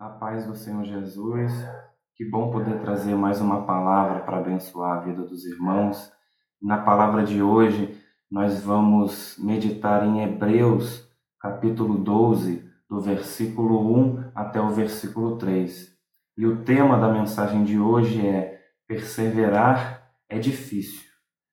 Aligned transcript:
A 0.00 0.08
paz 0.08 0.46
do 0.46 0.56
Senhor 0.56 0.82
Jesus. 0.82 1.52
Que 2.16 2.24
bom 2.24 2.50
poder 2.50 2.80
trazer 2.80 3.14
mais 3.14 3.38
uma 3.38 3.66
palavra 3.66 4.20
para 4.20 4.38
abençoar 4.38 4.96
a 4.96 5.00
vida 5.02 5.22
dos 5.24 5.44
irmãos. 5.44 6.10
Na 6.58 6.78
palavra 6.78 7.22
de 7.22 7.42
hoje, 7.42 8.02
nós 8.30 8.62
vamos 8.62 9.36
meditar 9.38 10.06
em 10.06 10.22
Hebreus, 10.22 11.06
capítulo 11.38 11.98
12, 11.98 12.66
do 12.88 12.98
versículo 12.98 13.94
1 13.94 14.30
até 14.34 14.58
o 14.58 14.70
versículo 14.70 15.36
3. 15.36 15.94
E 16.38 16.46
o 16.46 16.64
tema 16.64 16.98
da 16.98 17.12
mensagem 17.12 17.62
de 17.62 17.78
hoje 17.78 18.26
é: 18.26 18.58
perseverar 18.88 20.14
é 20.30 20.38
difícil, 20.38 21.10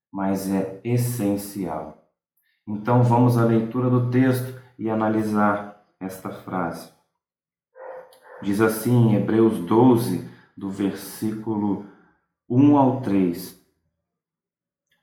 mas 0.10 0.50
é 0.50 0.80
essencial. 0.86 2.02
Então 2.66 3.04
vamos 3.04 3.38
à 3.38 3.44
leitura 3.44 3.90
do 3.90 4.10
texto 4.10 4.58
e 4.80 4.90
analisar 4.90 5.86
esta 6.00 6.30
frase. 6.30 6.96
Diz 8.42 8.62
assim 8.62 9.10
em 9.10 9.16
Hebreus 9.16 9.58
12, 9.60 10.30
do 10.56 10.70
versículo 10.70 11.86
1 12.50 12.78
ao 12.78 13.02
3. 13.02 13.58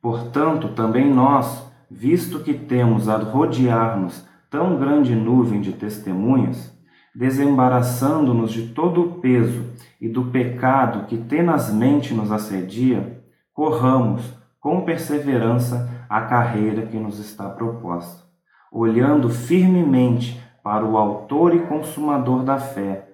Portanto, 0.00 0.68
também 0.68 1.12
nós, 1.12 1.66
visto 1.90 2.40
que 2.40 2.54
temos 2.54 3.08
a 3.08 3.16
rodear-nos 3.16 4.24
tão 4.50 4.78
grande 4.78 5.16
nuvem 5.16 5.60
de 5.60 5.72
testemunhas, 5.72 6.72
desembaraçando-nos 7.14 8.52
de 8.52 8.68
todo 8.68 9.00
o 9.02 9.20
peso 9.20 9.72
e 10.00 10.08
do 10.08 10.26
pecado 10.26 11.06
que 11.06 11.16
tenazmente 11.16 12.14
nos 12.14 12.30
assedia, 12.30 13.24
corramos 13.52 14.22
com 14.60 14.84
perseverança 14.84 16.06
a 16.08 16.20
carreira 16.22 16.86
que 16.86 16.98
nos 16.98 17.18
está 17.18 17.48
proposta, 17.48 18.24
olhando 18.70 19.28
firmemente 19.28 20.40
para 20.62 20.84
o 20.84 20.96
Autor 20.96 21.54
e 21.54 21.66
Consumador 21.66 22.44
da 22.44 22.58
fé 22.58 23.13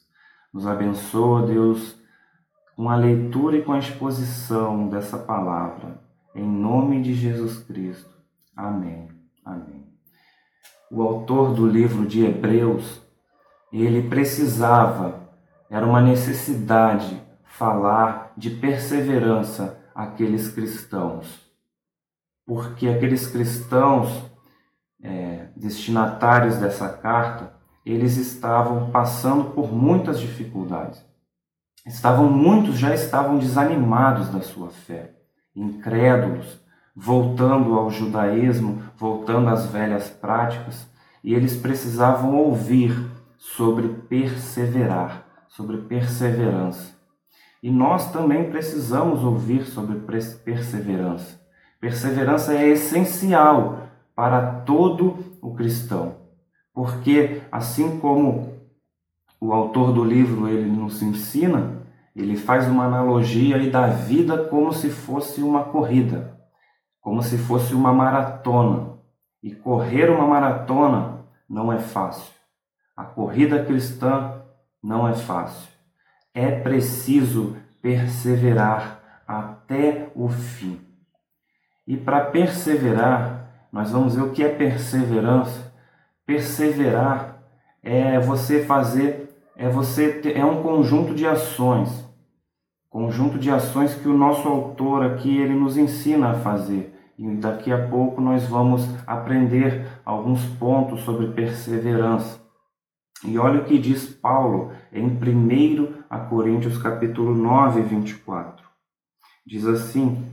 Nos 0.53 0.67
abençoa, 0.67 1.45
Deus, 1.47 1.97
com 2.75 2.89
a 2.89 2.95
leitura 2.95 3.57
e 3.57 3.63
com 3.63 3.71
a 3.71 3.79
exposição 3.79 4.89
dessa 4.89 5.17
palavra. 5.17 6.01
Em 6.35 6.45
nome 6.45 7.01
de 7.01 7.13
Jesus 7.13 7.59
Cristo. 7.63 8.09
Amém. 8.55 9.07
Amém. 9.45 9.85
O 10.89 11.01
autor 11.01 11.53
do 11.53 11.65
livro 11.65 12.05
de 12.05 12.25
Hebreus, 12.25 13.01
ele 13.71 14.09
precisava, 14.09 15.29
era 15.69 15.85
uma 15.85 16.01
necessidade 16.01 17.21
falar 17.43 18.33
de 18.35 18.49
perseverança 18.49 19.79
àqueles 19.95 20.49
cristãos. 20.49 21.49
Porque 22.45 22.89
aqueles 22.89 23.27
cristãos 23.27 24.29
é, 25.01 25.47
destinatários 25.55 26.57
dessa 26.57 26.89
carta, 26.89 27.53
eles 27.85 28.17
estavam 28.17 28.91
passando 28.91 29.51
por 29.51 29.71
muitas 29.71 30.19
dificuldades. 30.19 31.03
Estavam 31.85 32.29
muitos 32.29 32.77
já 32.77 32.93
estavam 32.93 33.39
desanimados 33.39 34.29
da 34.29 34.41
sua 34.41 34.69
fé, 34.69 35.15
incrédulos, 35.55 36.59
voltando 36.95 37.73
ao 37.73 37.89
judaísmo, 37.89 38.83
voltando 38.95 39.49
às 39.49 39.65
velhas 39.65 40.09
práticas, 40.09 40.87
e 41.23 41.33
eles 41.33 41.55
precisavam 41.55 42.35
ouvir 42.35 42.93
sobre 43.37 43.87
perseverar, 43.87 45.25
sobre 45.47 45.77
perseverança. 45.77 46.95
E 47.63 47.71
nós 47.71 48.11
também 48.11 48.49
precisamos 48.49 49.23
ouvir 49.23 49.65
sobre 49.65 49.99
perseverança. 50.45 51.39
Perseverança 51.79 52.53
é 52.53 52.69
essencial 52.69 53.87
para 54.15 54.61
todo 54.61 55.17
o 55.41 55.53
cristão. 55.55 56.20
Porque 56.81 57.43
assim 57.51 57.99
como 57.99 58.57
o 59.39 59.53
autor 59.53 59.93
do 59.93 60.03
livro 60.03 60.47
ele 60.47 60.67
nos 60.67 61.03
ensina, 61.03 61.83
ele 62.15 62.35
faz 62.35 62.67
uma 62.67 62.85
analogia 62.85 63.57
aí 63.57 63.69
da 63.69 63.85
vida 63.85 64.45
como 64.45 64.73
se 64.73 64.89
fosse 64.89 65.43
uma 65.43 65.65
corrida, 65.65 66.41
como 66.99 67.21
se 67.21 67.37
fosse 67.37 67.75
uma 67.75 67.93
maratona. 67.93 68.97
E 69.43 69.53
correr 69.53 70.09
uma 70.09 70.25
maratona 70.25 71.23
não 71.47 71.71
é 71.71 71.77
fácil. 71.77 72.33
A 72.97 73.03
corrida 73.03 73.63
cristã 73.63 74.41
não 74.81 75.07
é 75.07 75.13
fácil. 75.13 75.69
É 76.33 76.49
preciso 76.49 77.57
perseverar 77.79 79.21
até 79.27 80.09
o 80.15 80.27
fim. 80.29 80.81
E 81.85 81.95
para 81.95 82.21
perseverar, 82.25 83.67
nós 83.71 83.91
vamos 83.91 84.15
ver 84.15 84.23
o 84.23 84.31
que 84.31 84.43
é 84.43 84.49
perseverança 84.49 85.69
Perseverar 86.31 87.43
é 87.83 88.17
você 88.17 88.63
fazer, 88.63 89.35
é 89.53 89.67
você 89.67 90.13
ter, 90.13 90.37
é 90.37 90.45
um 90.45 90.63
conjunto 90.63 91.13
de 91.13 91.27
ações, 91.27 92.07
conjunto 92.89 93.37
de 93.37 93.51
ações 93.51 93.95
que 93.95 94.07
o 94.07 94.17
nosso 94.17 94.47
autor 94.47 95.03
aqui 95.03 95.41
ele 95.41 95.53
nos 95.53 95.75
ensina 95.75 96.29
a 96.29 96.35
fazer. 96.35 96.97
E 97.17 97.35
daqui 97.35 97.69
a 97.69 97.85
pouco 97.89 98.21
nós 98.21 98.47
vamos 98.47 98.87
aprender 99.05 99.85
alguns 100.05 100.45
pontos 100.55 101.01
sobre 101.01 101.27
perseverança. 101.33 102.41
E 103.25 103.37
olha 103.37 103.59
o 103.59 103.65
que 103.65 103.77
diz 103.77 104.07
Paulo 104.07 104.71
em 104.93 105.07
1 105.07 106.29
Coríntios 106.29 106.77
capítulo 106.77 107.35
9, 107.35 107.81
24. 107.81 108.65
Diz 109.45 109.65
assim: 109.67 110.31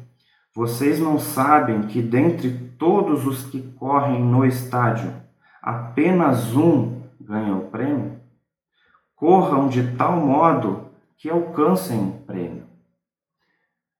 Vocês 0.55 1.01
não 1.01 1.19
sabem 1.19 1.83
que 1.89 2.01
dentre 2.01 2.51
todos 2.79 3.27
os 3.27 3.43
que 3.47 3.61
correm 3.73 4.23
no 4.23 4.47
estádio, 4.47 5.27
apenas 5.63 6.55
um 6.55 7.03
ganha 7.21 7.57
o 7.57 7.69
prêmio? 7.69 8.21
Corram 9.15 9.69
de 9.69 9.97
tal 9.97 10.17
modo 10.17 10.91
que 11.17 11.29
alcancem 11.29 12.09
o 12.09 12.13
prêmio. 12.25 12.67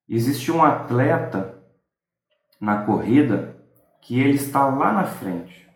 Existe 0.09 0.51
um 0.51 0.63
atleta 0.63 1.55
na 2.61 2.85
corrida 2.85 3.57
que 4.01 4.19
ele 4.19 4.37
está 4.37 4.67
lá 4.67 4.93
na 4.93 5.05
frente. 5.05 5.69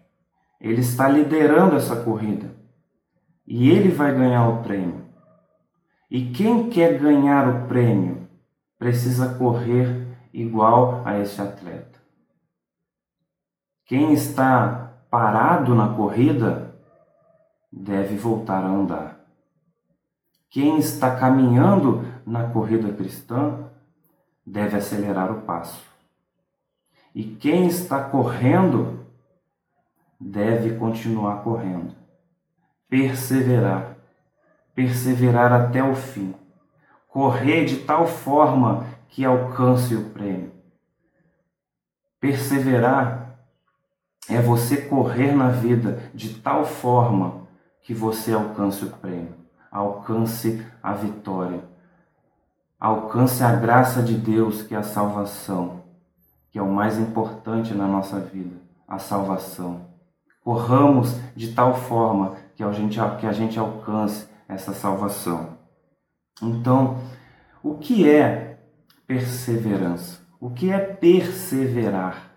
Ele 0.61 0.81
está 0.81 1.09
liderando 1.09 1.77
essa 1.77 1.97
corrida. 1.97 2.55
E 3.47 3.69
ele 3.71 3.91
vai 3.91 4.15
ganhar 4.15 4.49
o 4.49 4.63
prêmio. 4.63 5.05
E 6.11 6.31
quem 6.31 6.71
quer 6.71 6.99
ganhar 6.99 7.49
o 7.49 7.69
prêmio 7.69 8.29
precisa 8.79 9.35
correr 9.35 10.07
igual 10.33 11.03
a 11.05 11.19
esse 11.19 11.41
atleta. 11.41 12.01
Quem 13.85 14.13
está 14.13 14.82
parado 15.13 15.75
na 15.75 15.95
corrida 15.95 16.75
deve 17.71 18.17
voltar 18.17 18.65
a 18.65 18.67
andar. 18.67 19.21
Quem 20.49 20.79
está 20.79 21.15
caminhando 21.15 22.03
na 22.25 22.49
corrida 22.49 22.91
cristã 22.95 23.69
deve 24.47 24.75
acelerar 24.75 25.31
o 25.31 25.43
passo. 25.43 25.85
E 27.15 27.25
quem 27.25 27.67
está 27.67 28.03
correndo 28.03 29.05
deve 30.19 30.79
continuar 30.79 31.43
correndo. 31.43 31.95
Perseverar. 32.89 33.95
Perseverar 34.75 35.53
até 35.53 35.85
o 35.85 35.95
fim. 35.95 36.35
Correr 37.07 37.67
de 37.67 37.81
tal 37.81 38.07
forma 38.07 38.87
que 39.11 39.27
alcance 39.27 39.95
o 39.95 40.09
prêmio. 40.09 40.51
Perseverar 42.19 43.22
é 44.29 44.41
você 44.41 44.77
correr 44.77 45.33
na 45.33 45.49
vida 45.49 46.11
de 46.15 46.35
tal 46.35 46.65
forma 46.65 47.43
que 47.83 47.93
você 47.93 48.33
alcance 48.33 48.85
o 48.85 48.91
prêmio, 48.91 49.35
alcance 49.71 50.65
a 50.83 50.93
vitória, 50.93 51.65
alcance 52.79 53.43
a 53.43 53.55
graça 53.55 54.03
de 54.03 54.15
Deus, 54.15 54.63
que 54.63 54.75
é 54.75 54.79
a 54.79 54.83
salvação, 54.83 55.83
que 56.51 56.59
é 56.59 56.63
o 56.63 56.71
mais 56.71 56.99
importante 56.99 57.75
na 57.75 57.87
nossa 57.87 58.21
vida, 58.21 58.57
a 58.87 58.99
salvação. 58.99 59.87
Corramos 60.45 61.15
de 61.37 61.53
tal 61.53 61.75
forma 61.75 62.37
que 62.55 62.63
a 62.63 62.73
gente, 62.73 62.99
que 63.19 63.27
a 63.27 63.33
gente 63.33 63.59
alcance 63.59 64.27
essa 64.49 64.73
salvação. 64.73 65.59
Então, 66.41 66.99
o 67.63 67.75
que 67.75 68.09
é 68.09 68.59
perseverança? 69.07 70.21
O 70.41 70.51
que 70.51 70.71
é 70.71 70.79
perseverar? 70.79 72.32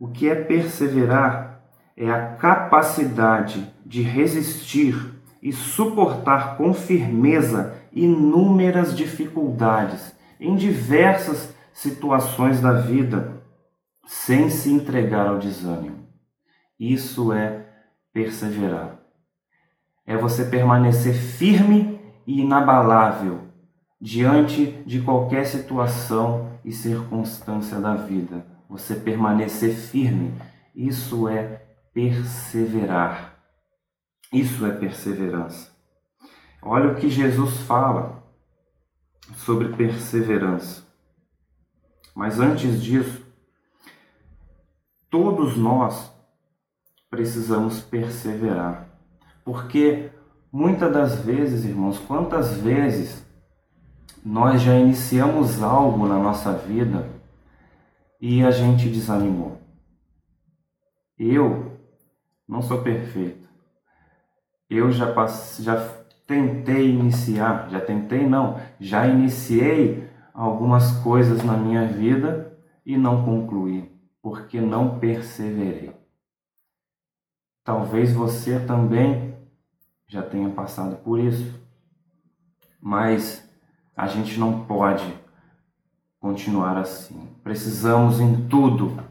O 0.00 0.08
que 0.08 0.30
é 0.30 0.34
perseverar 0.34 1.60
é 1.94 2.10
a 2.10 2.34
capacidade 2.36 3.70
de 3.84 4.00
resistir 4.00 4.96
e 5.42 5.52
suportar 5.52 6.56
com 6.56 6.72
firmeza 6.72 7.76
inúmeras 7.92 8.96
dificuldades 8.96 10.16
em 10.40 10.56
diversas 10.56 11.54
situações 11.74 12.62
da 12.62 12.72
vida, 12.72 13.42
sem 14.06 14.48
se 14.48 14.72
entregar 14.72 15.26
ao 15.26 15.38
desânimo. 15.38 16.08
Isso 16.78 17.30
é 17.30 17.66
perseverar. 18.10 18.98
É 20.06 20.16
você 20.16 20.46
permanecer 20.46 21.12
firme 21.12 22.00
e 22.26 22.40
inabalável 22.40 23.42
diante 24.00 24.82
de 24.86 25.02
qualquer 25.02 25.44
situação 25.44 26.58
e 26.64 26.72
circunstância 26.72 27.78
da 27.78 27.94
vida. 27.94 28.49
Você 28.70 28.94
permanecer 28.94 29.74
firme. 29.74 30.40
Isso 30.72 31.28
é 31.28 31.60
perseverar. 31.92 33.36
Isso 34.32 34.64
é 34.64 34.70
perseverança. 34.70 35.76
Olha 36.62 36.92
o 36.92 36.94
que 36.94 37.10
Jesus 37.10 37.62
fala 37.62 38.22
sobre 39.34 39.70
perseverança. 39.70 40.84
Mas 42.14 42.38
antes 42.38 42.80
disso, 42.80 43.26
todos 45.10 45.56
nós 45.56 46.12
precisamos 47.10 47.80
perseverar. 47.80 48.88
Porque 49.44 50.10
muitas 50.52 50.92
das 50.92 51.24
vezes, 51.24 51.64
irmãos, 51.64 51.98
quantas 51.98 52.56
vezes 52.58 53.26
nós 54.24 54.62
já 54.62 54.76
iniciamos 54.76 55.60
algo 55.60 56.06
na 56.06 56.18
nossa 56.18 56.52
vida 56.52 57.19
e 58.20 58.44
a 58.44 58.50
gente 58.50 58.88
desanimou. 58.88 59.58
Eu 61.18 61.78
não 62.46 62.60
sou 62.60 62.82
perfeito. 62.82 63.48
Eu 64.68 64.92
já 64.92 65.12
passei, 65.12 65.64
já 65.64 65.76
tentei 66.26 66.90
iniciar, 66.90 67.68
já 67.70 67.80
tentei 67.80 68.26
não, 68.26 68.60
já 68.78 69.06
iniciei 69.06 70.08
algumas 70.32 70.92
coisas 71.02 71.42
na 71.42 71.56
minha 71.56 71.86
vida 71.86 72.56
e 72.84 72.96
não 72.96 73.24
concluí, 73.24 73.90
porque 74.22 74.60
não 74.60 74.98
perseverei. 74.98 75.92
Talvez 77.64 78.12
você 78.12 78.60
também 78.60 79.36
já 80.06 80.22
tenha 80.22 80.50
passado 80.50 80.96
por 81.02 81.18
isso, 81.18 81.60
mas 82.80 83.48
a 83.96 84.06
gente 84.06 84.38
não 84.38 84.64
pode 84.64 85.04
continuar 86.20 86.76
assim. 86.76 87.28
Precisamos 87.42 88.20
em 88.20 88.46
tudo 88.46 89.02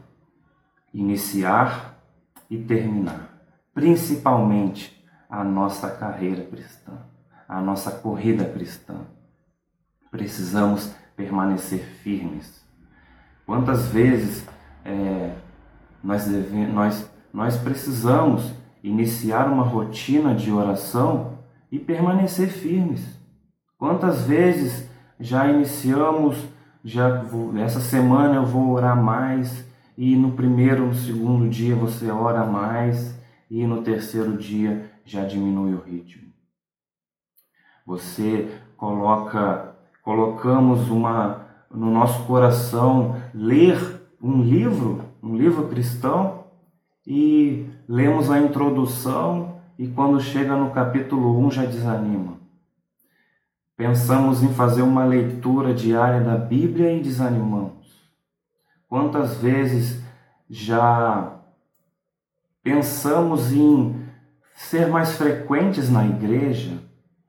iniciar 0.94 1.98
e 2.48 2.56
terminar, 2.56 3.42
principalmente 3.74 5.04
a 5.28 5.44
nossa 5.44 5.90
carreira 5.90 6.44
cristã, 6.44 6.92
a 7.48 7.60
nossa 7.60 7.90
corrida 7.90 8.44
cristã. 8.44 9.00
Precisamos 10.10 10.92
permanecer 11.16 11.80
firmes. 12.02 12.64
Quantas 13.46 13.86
vezes 13.88 14.46
é, 14.84 15.34
nós, 16.02 16.24
deve, 16.26 16.66
nós, 16.66 17.10
nós 17.32 17.56
precisamos 17.56 18.52
iniciar 18.82 19.46
uma 19.46 19.64
rotina 19.64 20.34
de 20.34 20.50
oração 20.50 21.38
e 21.70 21.78
permanecer 21.78 22.48
firmes? 22.48 23.20
Quantas 23.78 24.22
vezes 24.22 24.88
já 25.18 25.46
iniciamos, 25.48 26.36
já 26.84 27.22
vou, 27.22 27.56
essa 27.58 27.80
semana 27.80 28.36
eu 28.36 28.46
vou 28.46 28.70
orar 28.70 29.00
mais, 29.00 29.68
e 29.96 30.16
no 30.16 30.32
primeiro, 30.32 30.86
no 30.86 30.94
segundo 30.94 31.48
dia 31.48 31.74
você 31.74 32.10
ora 32.10 32.44
mais, 32.44 33.18
e 33.50 33.66
no 33.66 33.82
terceiro 33.82 34.36
dia 34.36 34.90
já 35.04 35.24
diminui 35.24 35.74
o 35.74 35.80
ritmo. 35.80 36.30
Você 37.84 38.48
coloca, 38.76 39.74
colocamos 40.02 40.88
uma 40.88 41.46
no 41.70 41.90
nosso 41.90 42.24
coração 42.24 43.20
ler 43.34 44.00
um 44.22 44.42
livro, 44.42 45.04
um 45.22 45.36
livro 45.36 45.68
cristão, 45.68 46.44
e 47.06 47.66
lemos 47.88 48.30
a 48.30 48.38
introdução 48.38 49.60
e 49.78 49.88
quando 49.88 50.20
chega 50.20 50.54
no 50.54 50.70
capítulo 50.70 51.38
1 51.46 51.50
já 51.50 51.64
desanima. 51.64 52.39
Pensamos 53.80 54.42
em 54.42 54.52
fazer 54.52 54.82
uma 54.82 55.06
leitura 55.06 55.72
diária 55.72 56.20
da 56.20 56.36
Bíblia 56.36 56.92
e 56.92 57.00
desanimamos. 57.00 58.12
Quantas 58.86 59.38
vezes 59.38 60.04
já 60.50 61.40
pensamos 62.62 63.50
em 63.54 64.04
ser 64.54 64.86
mais 64.86 65.12
frequentes 65.12 65.90
na 65.90 66.04
igreja, 66.06 66.76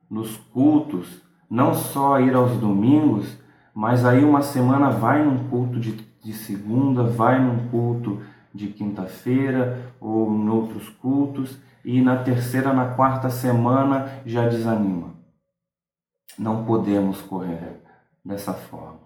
nos 0.09 0.36
cultos, 0.36 1.21
não 1.50 1.74
só 1.74 2.19
ir 2.19 2.36
aos 2.36 2.57
domingos, 2.57 3.33
mas 3.74 4.04
aí 4.04 4.21
uma 4.21 4.42
semana 4.42 4.89
vai 4.89 5.24
num 5.24 5.47
culto 5.47 5.80
de, 5.80 6.06
de 6.21 6.33
segunda, 6.33 7.01
vai 7.01 7.42
num 7.42 7.69
culto 7.69 8.21
de 8.54 8.68
quinta-feira 8.68 9.94
ou 10.01 10.30
em 10.30 10.50
outros 10.50 10.89
cultos, 10.89 11.57
e 11.86 12.01
na 12.01 12.18
terceira, 12.18 12.74
na 12.74 12.88
quarta 12.88 13.30
semana 13.30 14.21
já 14.25 14.50
desanima. 14.50 15.20
Não 16.38 16.66
podemos 16.66 17.22
correr 17.22 17.81
dessa 18.24 18.54
forma. 18.54 19.00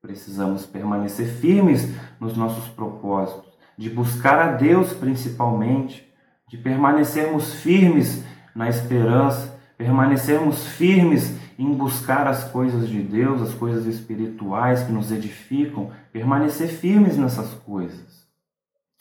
Precisamos 0.00 0.66
permanecer 0.66 1.26
firmes 1.26 1.88
nos 2.18 2.36
nossos 2.36 2.68
propósitos, 2.68 3.52
de 3.78 3.88
buscar 3.88 4.38
a 4.38 4.52
Deus 4.52 4.92
principalmente, 4.92 6.12
de 6.48 6.58
permanecermos 6.58 7.54
firmes 7.54 8.24
na 8.54 8.68
esperança, 8.68 9.58
permanecermos 9.78 10.66
firmes 10.66 11.36
em 11.58 11.72
buscar 11.72 12.26
as 12.26 12.44
coisas 12.44 12.88
de 12.88 13.00
Deus, 13.00 13.40
as 13.40 13.54
coisas 13.54 13.86
espirituais 13.86 14.82
que 14.82 14.92
nos 14.92 15.12
edificam, 15.12 15.90
permanecer 16.12 16.68
firmes 16.68 17.16
nessas 17.16 17.54
coisas. 17.54 18.26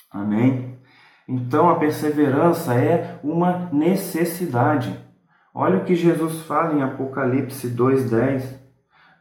Amém? 0.09 0.77
Então 1.27 1.69
a 1.69 1.75
perseverança 1.75 2.73
é 2.75 3.19
uma 3.23 3.69
necessidade. 3.71 4.97
Olha 5.53 5.79
o 5.79 5.85
que 5.85 5.95
Jesus 5.95 6.41
fala 6.43 6.73
em 6.73 6.81
Apocalipse 6.81 7.67
2:10. 7.67 8.59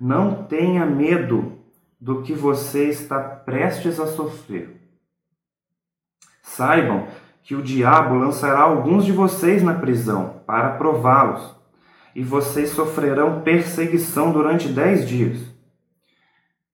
Não 0.01 0.45
tenha 0.45 0.87
medo 0.87 1.59
do 2.01 2.23
que 2.23 2.33
você 2.33 2.89
está 2.89 3.21
prestes 3.21 4.01
a 4.01 4.07
sofrer. 4.07 4.81
Saibam 6.43 7.07
que 7.43 7.55
o 7.55 7.63
diabo 7.63 8.15
lançará 8.15 8.61
alguns 8.61 9.05
de 9.05 9.13
vocês 9.13 9.63
na 9.63 9.75
prisão 9.75 10.41
para 10.47 10.77
prová-los, 10.77 11.55
e 12.15 12.23
vocês 12.23 12.71
sofrerão 12.71 13.43
perseguição 13.43 14.33
durante 14.33 14.69
dez 14.69 15.09
dias. 15.09 15.39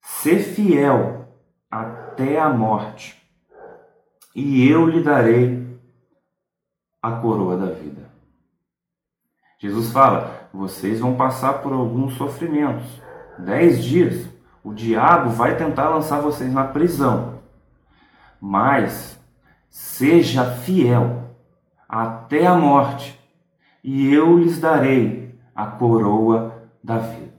Ser 0.01 0.39
fiel 0.39 1.27
até 1.69 2.39
a 2.39 2.49
morte, 2.49 3.21
e 4.35 4.69
eu 4.69 4.85
lhe 4.85 5.03
darei 5.03 5.65
a 7.01 7.11
coroa 7.11 7.57
da 7.57 7.67
vida. 7.67 8.16
Jesus 9.57 9.91
fala: 9.91 10.49
vocês 10.53 10.99
vão 10.99 11.15
passar 11.15 11.61
por 11.61 11.73
alguns 11.73 12.13
sofrimentos. 12.15 13.01
Dez 13.39 13.83
dias. 13.83 14.27
O 14.63 14.73
diabo 14.73 15.29
vai 15.29 15.55
tentar 15.55 15.89
lançar 15.89 16.19
vocês 16.19 16.51
na 16.51 16.65
prisão. 16.65 17.39
Mas 18.39 19.17
seja 19.69 20.43
fiel 20.43 21.23
até 21.87 22.45
a 22.45 22.55
morte, 22.55 23.17
e 23.81 24.13
eu 24.13 24.37
lhes 24.37 24.59
darei 24.59 25.39
a 25.55 25.65
coroa 25.65 26.69
da 26.83 26.97
vida. 26.97 27.33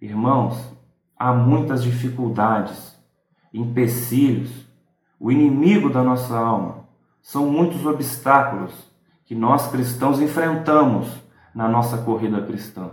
Irmãos, 0.00 0.56
há 1.18 1.32
muitas 1.32 1.82
dificuldades, 1.82 2.96
empecilhos. 3.52 4.64
O 5.18 5.32
inimigo 5.32 5.90
da 5.90 6.04
nossa 6.04 6.38
alma 6.38 6.84
são 7.20 7.50
muitos 7.50 7.84
obstáculos 7.84 8.72
que 9.26 9.34
nós 9.34 9.68
cristãos 9.68 10.20
enfrentamos 10.20 11.08
na 11.54 11.68
nossa 11.68 11.98
corrida 11.98 12.40
cristã. 12.42 12.92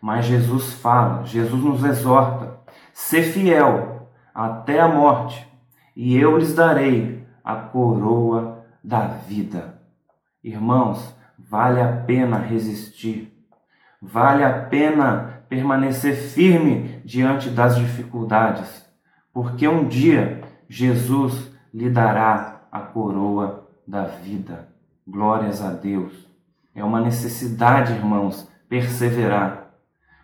Mas 0.00 0.24
Jesus 0.24 0.72
fala, 0.72 1.24
Jesus 1.24 1.62
nos 1.62 1.84
exorta: 1.84 2.58
ser 2.92 3.22
fiel 3.22 4.08
até 4.34 4.80
a 4.80 4.88
morte, 4.88 5.46
e 5.94 6.16
eu 6.16 6.36
lhes 6.38 6.54
darei 6.54 7.26
a 7.44 7.54
coroa 7.54 8.64
da 8.82 9.06
vida. 9.06 9.80
Irmãos, 10.42 11.14
vale 11.38 11.80
a 11.80 11.92
pena 11.92 12.38
resistir, 12.38 13.32
vale 14.00 14.44
a 14.44 14.52
pena 14.52 15.44
permanecer 15.48 16.14
firme 16.14 17.00
diante 17.04 17.50
das 17.50 17.76
dificuldades, 17.76 18.84
porque 19.32 19.66
um 19.68 19.86
dia 19.86 20.42
Jesus 20.68 21.52
lhe 21.72 21.90
dará 21.90 22.62
a 22.72 22.80
coroa 22.80 23.68
da 23.86 24.04
vida. 24.04 24.75
Glórias 25.06 25.62
a 25.62 25.70
Deus. 25.70 26.26
É 26.74 26.82
uma 26.82 27.00
necessidade, 27.00 27.92
irmãos, 27.92 28.50
perseverar, 28.68 29.70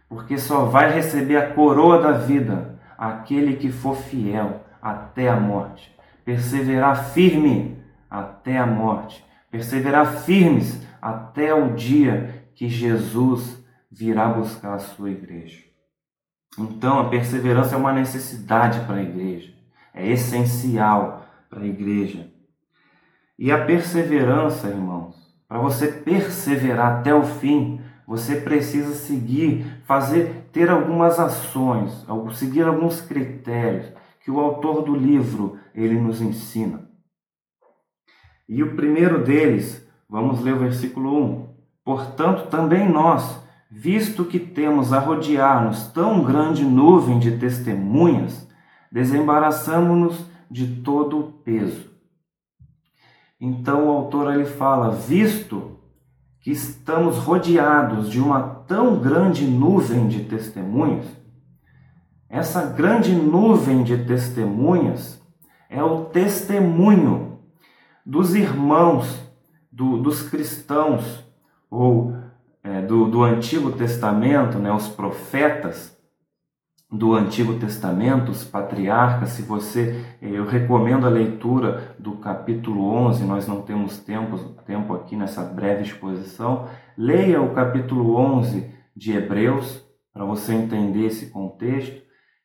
porque 0.08 0.36
só 0.36 0.64
vai 0.64 0.92
receber 0.92 1.36
a 1.36 1.54
coroa 1.54 2.00
da 2.00 2.12
vida 2.12 2.78
aquele 2.98 3.56
que 3.56 3.70
for 3.70 3.96
fiel 3.96 4.60
até 4.80 5.28
a 5.28 5.38
morte. 5.38 5.94
Perseverar 6.24 7.12
firme 7.12 7.82
até 8.10 8.58
a 8.58 8.66
morte. 8.66 9.24
Perseverar 9.50 10.20
firmes 10.22 10.86
até 11.00 11.52
o 11.54 11.74
dia 11.74 12.46
que 12.54 12.68
Jesus 12.68 13.62
virá 13.90 14.28
buscar 14.28 14.74
a 14.74 14.78
sua 14.78 15.10
igreja. 15.10 15.60
Então, 16.58 17.00
a 17.00 17.08
perseverança 17.08 17.74
é 17.74 17.78
uma 17.78 17.92
necessidade 17.92 18.80
para 18.86 18.96
a 18.96 19.02
igreja, 19.02 19.52
é 19.94 20.06
essencial 20.08 21.26
para 21.48 21.62
a 21.62 21.66
igreja. 21.66 22.31
E 23.38 23.50
a 23.50 23.64
perseverança, 23.64 24.68
irmãos, 24.68 25.16
para 25.48 25.58
você 25.58 25.88
perseverar 25.88 26.98
até 26.98 27.14
o 27.14 27.22
fim, 27.22 27.80
você 28.06 28.36
precisa 28.36 28.94
seguir, 28.94 29.82
fazer, 29.84 30.48
ter 30.52 30.70
algumas 30.70 31.18
ações, 31.18 32.06
seguir 32.34 32.62
alguns 32.62 33.00
critérios 33.00 33.92
que 34.24 34.30
o 34.30 34.40
autor 34.40 34.82
do 34.82 34.94
livro 34.94 35.58
ele 35.74 35.98
nos 35.98 36.20
ensina. 36.20 36.88
E 38.48 38.62
o 38.62 38.76
primeiro 38.76 39.22
deles, 39.24 39.86
vamos 40.08 40.40
ler 40.40 40.54
o 40.54 40.58
versículo 40.58 41.24
1. 41.24 41.54
Portanto, 41.84 42.48
também 42.48 42.88
nós, 42.88 43.42
visto 43.70 44.24
que 44.24 44.38
temos 44.38 44.92
a 44.92 44.98
rodear-nos 44.98 45.86
tão 45.88 46.22
grande 46.22 46.64
nuvem 46.64 47.18
de 47.18 47.38
testemunhas, 47.38 48.48
desembaraçamos-nos 48.90 50.24
de 50.50 50.82
todo 50.82 51.18
o 51.18 51.32
peso. 51.32 51.91
Então 53.44 53.88
o 53.88 53.90
autor 53.90 54.32
ele 54.32 54.44
fala, 54.44 54.90
visto 54.92 55.76
que 56.38 56.52
estamos 56.52 57.18
rodeados 57.18 58.08
de 58.08 58.20
uma 58.20 58.40
tão 58.40 59.00
grande 59.00 59.44
nuvem 59.44 60.06
de 60.06 60.22
testemunhas, 60.26 61.04
essa 62.30 62.64
grande 62.66 63.12
nuvem 63.12 63.82
de 63.82 64.04
testemunhas 64.04 65.20
é 65.68 65.82
o 65.82 66.04
testemunho 66.04 67.40
dos 68.06 68.32
irmãos, 68.36 69.20
do, 69.72 69.98
dos 70.00 70.22
cristãos, 70.22 71.24
ou 71.68 72.16
é, 72.62 72.80
do, 72.80 73.10
do 73.10 73.24
Antigo 73.24 73.72
Testamento, 73.72 74.56
né, 74.56 74.72
os 74.72 74.86
profetas 74.86 75.91
do 76.92 77.14
Antigo 77.14 77.54
Testamento, 77.54 78.30
os 78.30 78.44
patriarcas, 78.44 79.30
se 79.30 79.40
você, 79.40 80.04
eu 80.20 80.44
recomendo 80.44 81.06
a 81.06 81.10
leitura 81.10 81.96
do 81.98 82.18
capítulo 82.18 82.84
11, 83.06 83.24
nós 83.24 83.48
não 83.48 83.62
temos 83.62 83.98
tempo, 83.98 84.38
tempo 84.66 84.92
aqui 84.92 85.16
nessa 85.16 85.42
breve 85.42 85.84
exposição, 85.84 86.68
leia 86.96 87.40
o 87.40 87.54
capítulo 87.54 88.14
11 88.16 88.70
de 88.94 89.16
Hebreus, 89.16 89.82
para 90.12 90.26
você 90.26 90.52
entender 90.52 91.06
esse 91.06 91.30
contexto, 91.30 92.02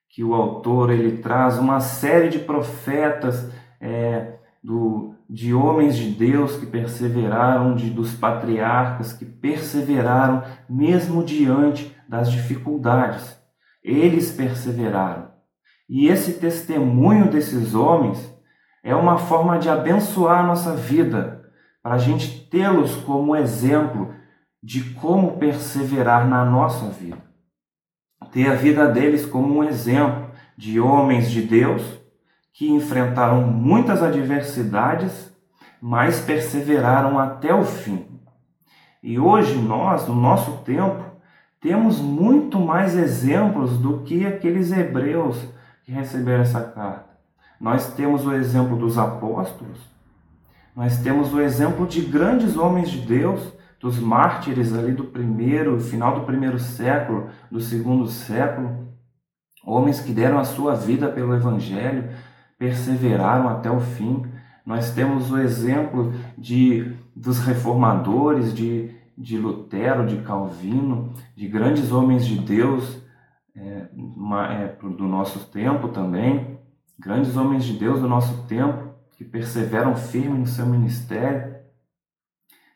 que 0.09 0.23
o 0.23 0.33
autor 0.33 0.91
ele 0.91 1.17
traz 1.17 1.59
uma 1.59 1.81
série 1.81 2.29
de 2.29 2.39
profetas 2.39 3.51
é, 3.81 4.35
do, 4.63 5.13
de 5.29 5.53
homens 5.53 5.97
de 5.97 6.09
Deus 6.09 6.55
que 6.55 6.65
perseveraram, 6.65 7.75
de, 7.75 7.89
dos 7.89 8.15
patriarcas 8.15 9.11
que 9.11 9.25
perseveraram 9.25 10.41
mesmo 10.69 11.21
diante 11.21 11.93
das 12.07 12.31
dificuldades. 12.31 13.36
Eles 13.87 14.33
perseveraram. 14.33 15.29
E 15.87 16.07
esse 16.07 16.33
testemunho 16.33 17.31
desses 17.31 17.73
homens 17.73 18.29
é 18.83 18.93
uma 18.93 19.17
forma 19.17 19.57
de 19.57 19.69
abençoar 19.69 20.41
a 20.41 20.47
nossa 20.47 20.75
vida, 20.75 21.49
para 21.81 21.95
a 21.95 21.97
gente 21.97 22.49
tê-los 22.49 22.97
como 22.97 23.33
exemplo 23.33 24.13
de 24.61 24.83
como 24.95 25.37
perseverar 25.37 26.27
na 26.27 26.43
nossa 26.43 26.89
vida. 26.89 27.17
Ter 28.33 28.49
a 28.49 28.55
vida 28.55 28.89
deles 28.89 29.25
como 29.25 29.59
um 29.59 29.63
exemplo 29.63 30.31
de 30.57 30.81
homens 30.81 31.31
de 31.31 31.41
Deus 31.41 31.81
que 32.51 32.69
enfrentaram 32.69 33.41
muitas 33.41 34.03
adversidades, 34.03 35.31
mas 35.81 36.19
perseveraram 36.19 37.17
até 37.17 37.53
o 37.53 37.63
fim. 37.63 38.19
E 39.01 39.17
hoje 39.17 39.55
nós, 39.55 40.05
no 40.07 40.15
nosso 40.15 40.57
tempo, 40.63 41.06
temos 41.59 41.99
muito 41.99 42.59
mais 42.59 42.95
exemplos 42.95 43.77
do 43.77 43.99
que 43.99 44.25
aqueles 44.25 44.71
hebreus 44.71 45.37
que 45.83 45.91
receberam 45.91 46.43
essa 46.43 46.61
carta. 46.61 47.17
Nós 47.59 47.93
temos 47.93 48.25
o 48.25 48.33
exemplo 48.33 48.77
dos 48.77 48.97
apóstolos, 48.97 49.79
nós 50.75 50.99
temos 50.99 51.33
o 51.33 51.41
exemplo 51.41 51.87
de 51.87 52.01
grandes 52.01 52.55
homens 52.55 52.89
de 52.89 52.99
Deus, 52.99 53.53
dos 53.79 53.99
mártires 53.99 54.73
ali 54.73 54.91
do 54.91 55.05
primeiro, 55.05 55.79
final 55.79 56.19
do 56.19 56.25
primeiro 56.25 56.59
século, 56.59 57.29
do 57.49 57.59
segundo 57.59 58.07
século, 58.07 58.87
homens 59.65 59.99
que 59.99 60.11
deram 60.11 60.39
a 60.39 60.43
sua 60.43 60.75
vida 60.75 61.09
pelo 61.09 61.35
Evangelho, 61.35 62.09
perseveraram 62.57 63.49
até 63.49 63.69
o 63.69 63.79
fim. 63.79 64.25
Nós 64.65 64.91
temos 64.91 65.31
o 65.31 65.37
exemplo 65.37 66.13
de 66.37 66.95
dos 67.15 67.39
reformadores, 67.39 68.53
de, 68.53 68.91
de 69.17 69.37
Lutero, 69.37 70.05
de 70.05 70.17
Calvino, 70.17 71.13
de 71.35 71.47
grandes 71.47 71.91
homens 71.91 72.25
de 72.25 72.37
Deus 72.37 73.01
é, 73.55 73.87
uma, 73.93 74.53
é, 74.53 74.67
do 74.67 75.07
nosso 75.07 75.47
tempo 75.47 75.87
também, 75.87 76.59
grandes 76.99 77.35
homens 77.35 77.65
de 77.65 77.73
Deus 77.73 77.99
do 77.99 78.07
nosso 78.07 78.45
tempo 78.47 78.93
que 79.17 79.25
perseveram 79.25 79.95
firme 79.95 80.37
no 80.37 80.45
seu 80.45 80.65
ministério. 80.65 81.57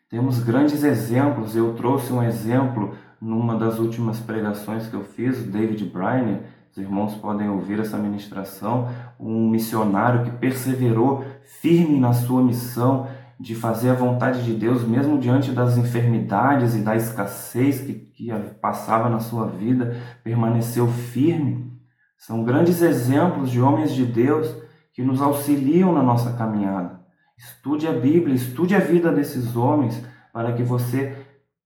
Temos 0.08 0.40
grandes 0.40 0.82
exemplos. 0.82 1.54
Eu 1.54 1.74
trouxe 1.74 2.12
um 2.12 2.22
exemplo 2.22 2.96
numa 3.20 3.56
das 3.56 3.78
últimas 3.78 4.18
pregações 4.18 4.88
que 4.88 4.94
eu 4.94 5.04
fiz, 5.04 5.40
o 5.40 5.50
David 5.50 5.84
Bryan, 5.84 6.40
os 6.72 6.78
irmãos 6.78 7.14
podem 7.14 7.48
ouvir 7.48 7.78
essa 7.78 7.96
ministração, 7.98 8.88
um 9.20 9.48
missionário 9.48 10.24
que 10.24 10.30
perseverou 10.30 11.24
firme 11.60 12.00
na 12.00 12.12
sua 12.12 12.42
missão 12.42 13.06
de 13.42 13.56
fazer 13.56 13.90
a 13.90 13.94
vontade 13.94 14.44
de 14.44 14.54
Deus, 14.54 14.86
mesmo 14.86 15.18
diante 15.18 15.50
das 15.50 15.76
enfermidades 15.76 16.76
e 16.76 16.78
da 16.78 16.94
escassez 16.94 17.80
que, 17.80 17.92
que 17.92 18.32
passava 18.60 19.08
na 19.08 19.18
sua 19.18 19.48
vida, 19.48 20.00
permaneceu 20.22 20.86
firme. 20.86 21.72
São 22.16 22.44
grandes 22.44 22.80
exemplos 22.82 23.50
de 23.50 23.60
homens 23.60 23.92
de 23.92 24.06
Deus 24.06 24.54
que 24.92 25.02
nos 25.02 25.20
auxiliam 25.20 25.92
na 25.92 26.04
nossa 26.04 26.32
caminhada. 26.34 27.00
Estude 27.36 27.88
a 27.88 27.92
Bíblia, 27.92 28.36
estude 28.36 28.76
a 28.76 28.78
vida 28.78 29.10
desses 29.10 29.56
homens 29.56 30.00
para 30.32 30.52
que 30.52 30.62
você 30.62 31.16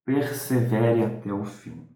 persevere 0.03 1.05
até 1.05 1.31
o 1.31 1.45
fim. 1.45 1.87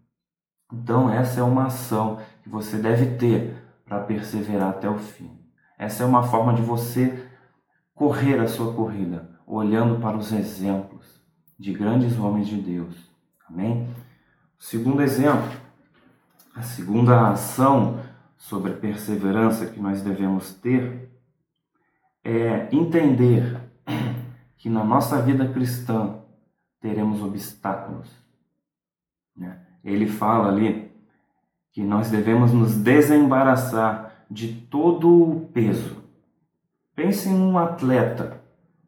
Então, 0.71 1.11
essa 1.11 1.41
é 1.41 1.43
uma 1.43 1.67
ação 1.69 2.19
que 2.43 2.51
você 2.51 2.77
deve 2.77 3.17
ter 3.17 3.57
para 3.87 4.01
perseverar 4.01 4.69
até 4.69 4.91
o 4.91 4.99
fim. 4.99 5.41
Essa 5.79 6.03
é 6.03 6.07
uma 6.07 6.23
forma 6.23 6.53
de 6.53 6.61
você 6.61 7.31
correr 7.95 8.39
a 8.41 8.47
sua 8.47 8.75
corrida, 8.75 9.31
olhando 9.57 10.01
para 10.01 10.17
os 10.17 10.33
exemplos 10.33 11.21
de 11.59 11.73
grandes 11.73 12.19
homens 12.19 12.49
de 12.49 12.61
Deus. 12.61 12.95
Amém? 13.49 13.89
O 14.59 14.63
segundo 14.63 15.03
exemplo, 15.03 15.51
a 16.55 16.63
segunda 16.63 17.31
ação 17.31 18.01
sobre 18.37 18.73
perseverança 18.73 19.67
que 19.67 19.81
nós 19.81 20.03
devemos 20.03 20.55
ter 20.55 21.11
é 22.23 22.69
entender 22.73 23.61
que 24.57 24.69
na 24.69 24.85
nossa 24.85 25.21
vida 25.21 25.49
cristã 25.49 26.19
teremos 26.81 27.23
obstáculos. 27.23 28.09
Né? 29.37 29.59
ele 29.85 30.07
fala 30.07 30.49
ali 30.49 30.91
que 31.73 31.83
nós 31.83 32.11
devemos 32.11 32.53
nos 32.53 32.75
desembaraçar 32.77 34.25
de 34.31 34.53
todo 34.53 35.09
o 35.09 35.49
peso. 35.49 36.03
Pense 36.95 37.29
em 37.29 37.35
um 37.35 37.59
atleta, 37.59 38.40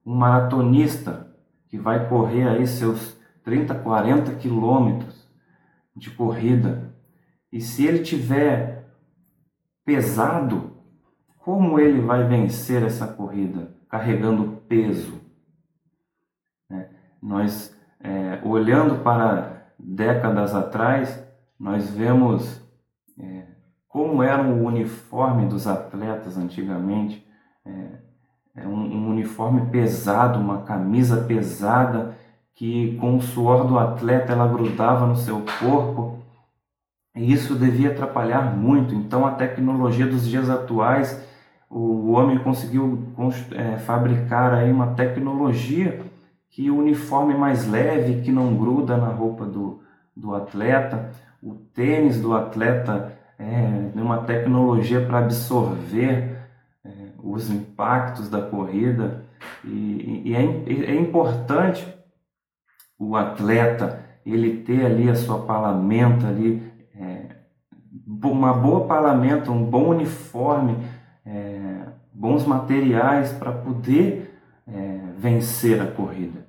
um 0.04 0.14
maratonista 0.14 1.34
que 1.68 1.78
vai 1.78 2.08
correr 2.08 2.48
aí 2.48 2.66
seus 2.66 3.16
30, 3.44 3.74
40 3.76 4.34
quilômetros 4.34 5.28
de 5.94 6.10
corrida. 6.10 6.94
E 7.52 7.60
se 7.60 7.86
ele 7.86 8.00
tiver 8.00 8.88
pesado, 9.84 10.76
como 11.38 11.78
ele 11.78 12.00
vai 12.00 12.26
vencer 12.26 12.82
essa 12.82 13.06
corrida? 13.06 13.74
Carregando 13.88 14.62
peso. 14.68 15.20
Né? 16.70 16.88
Nós, 17.20 17.76
é, 18.00 18.40
olhando 18.44 19.02
para 19.02 19.72
décadas 19.78 20.54
atrás, 20.54 21.22
nós 21.58 21.90
vemos 21.90 22.62
é, 23.18 23.46
como 23.88 24.22
era 24.22 24.42
o 24.42 24.64
uniforme 24.64 25.46
dos 25.46 25.66
atletas 25.66 26.38
antigamente. 26.38 27.26
É, 27.64 27.70
é 27.70 28.11
um, 28.56 28.70
um 28.70 29.10
uniforme 29.10 29.70
pesado, 29.70 30.38
uma 30.38 30.62
camisa 30.62 31.24
pesada 31.24 32.16
que 32.54 32.96
com 32.98 33.16
o 33.16 33.22
suor 33.22 33.66
do 33.66 33.78
atleta 33.78 34.32
ela 34.32 34.46
grudava 34.46 35.06
no 35.06 35.16
seu 35.16 35.42
corpo. 35.58 36.18
E 37.14 37.32
isso 37.32 37.54
devia 37.54 37.90
atrapalhar 37.90 38.56
muito. 38.56 38.94
Então 38.94 39.26
a 39.26 39.32
tecnologia 39.32 40.06
dos 40.06 40.28
dias 40.28 40.48
atuais, 40.50 41.22
o 41.68 42.12
homem 42.12 42.38
conseguiu 42.38 43.08
é, 43.52 43.78
fabricar 43.78 44.54
aí 44.54 44.70
uma 44.70 44.88
tecnologia 44.88 46.00
que 46.50 46.70
o 46.70 46.78
uniforme 46.78 47.34
mais 47.34 47.66
leve, 47.66 48.20
que 48.20 48.30
não 48.30 48.54
gruda 48.54 48.96
na 48.96 49.08
roupa 49.08 49.46
do, 49.46 49.80
do 50.14 50.34
atleta, 50.34 51.10
o 51.42 51.54
tênis 51.54 52.20
do 52.20 52.34
atleta 52.34 53.12
é 53.38 54.00
uma 54.00 54.18
tecnologia 54.18 55.00
para 55.04 55.18
absorver 55.18 56.08
é, 56.08 56.31
os 57.22 57.50
impactos 57.50 58.28
da 58.28 58.42
corrida 58.42 59.24
e, 59.64 60.22
e 60.24 60.34
é, 60.34 60.42
é 60.90 60.94
importante 60.94 61.86
o 62.98 63.16
atleta 63.16 64.00
ele 64.24 64.62
ter 64.62 64.84
ali 64.84 65.08
a 65.08 65.14
sua 65.14 65.40
palamenta 65.40 66.28
ali, 66.28 66.62
é, 66.94 67.36
uma 68.24 68.52
boa 68.52 68.86
palamenta, 68.86 69.50
um 69.50 69.64
bom 69.64 69.88
uniforme, 69.88 70.76
é, 71.26 71.88
bons 72.12 72.46
materiais 72.46 73.32
para 73.32 73.52
poder 73.52 74.38
é, 74.66 75.00
vencer 75.18 75.80
a 75.80 75.86
corrida. 75.86 76.46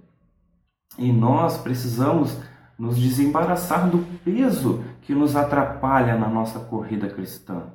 E 0.98 1.12
nós 1.12 1.58
precisamos 1.58 2.40
nos 2.78 2.98
desembaraçar 2.98 3.90
do 3.90 4.00
peso 4.24 4.84
que 5.02 5.14
nos 5.14 5.36
atrapalha 5.36 6.16
na 6.16 6.28
nossa 6.28 6.60
corrida 6.60 7.08
cristã. 7.08 7.74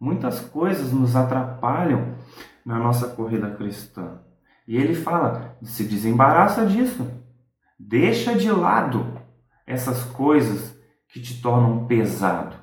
Muitas 0.00 0.40
coisas 0.40 0.92
nos 0.92 1.14
atrapalham 1.14 2.13
na 2.64 2.78
nossa 2.78 3.08
corrida 3.08 3.50
cristã. 3.50 4.20
E 4.66 4.76
ele 4.76 4.94
fala: 4.94 5.56
se 5.62 5.84
desembaraça 5.84 6.66
disso. 6.66 7.06
Deixa 7.78 8.34
de 8.34 8.50
lado 8.50 9.20
essas 9.66 10.04
coisas 10.04 10.78
que 11.08 11.20
te 11.20 11.40
tornam 11.40 11.86
pesado. 11.86 12.56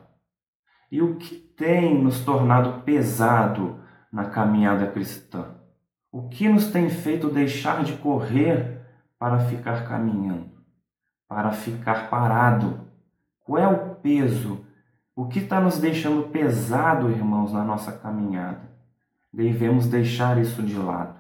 E 0.92 1.02
o 1.02 1.16
que 1.16 1.36
tem 1.36 2.02
nos 2.02 2.20
tornado 2.22 2.82
pesado 2.82 3.80
na 4.12 4.26
caminhada 4.26 4.88
cristã? 4.88 5.56
O 6.12 6.28
que 6.28 6.50
nos 6.50 6.72
tem 6.72 6.90
feito 6.90 7.30
deixar 7.30 7.84
de 7.84 7.94
correr 7.94 8.82
para 9.18 9.40
ficar 9.40 9.88
caminhando, 9.88 10.52
para 11.28 11.52
ficar 11.52 12.10
parado? 12.10 12.82
Qual 13.46 13.58
é 13.58 13.68
o 13.68 13.96
peso? 13.96 14.66
O 15.16 15.28
que 15.28 15.40
está 15.40 15.62
nos 15.62 15.78
deixando 15.78 16.30
pesado, 16.30 17.10
irmãos, 17.10 17.54
na 17.54 17.64
nossa 17.64 17.92
caminhada? 17.92 18.71
Devemos 19.34 19.88
deixar 19.88 20.38
isso 20.38 20.62
de 20.62 20.76
lado. 20.76 21.20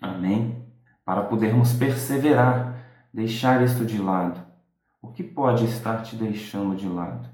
Amém? 0.00 0.64
Para 1.04 1.22
podermos 1.22 1.72
perseverar, 1.72 2.76
deixar 3.12 3.62
isso 3.62 3.84
de 3.84 3.98
lado. 3.98 4.40
O 5.02 5.12
que 5.12 5.22
pode 5.22 5.64
estar 5.64 6.02
te 6.02 6.16
deixando 6.16 6.76
de 6.76 6.88
lado? 6.88 7.28